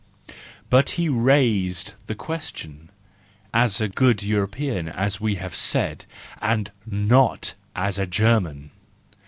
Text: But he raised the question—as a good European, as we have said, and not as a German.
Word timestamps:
But 0.71 0.89
he 0.97 1.09
raised 1.09 1.93
the 2.07 2.15
question—as 2.15 3.79
a 3.79 3.87
good 3.87 4.23
European, 4.23 4.89
as 4.89 5.21
we 5.21 5.35
have 5.35 5.53
said, 5.53 6.05
and 6.41 6.71
not 6.87 7.53
as 7.75 7.99
a 7.99 8.07
German. 8.07 8.71